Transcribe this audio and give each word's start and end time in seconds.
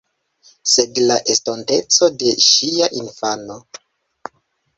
Sed 0.75 1.01
la 1.11 1.17
estonteco 1.33 2.09
de 2.25 2.33
ŝia 2.47 2.89
infano. 3.03 3.61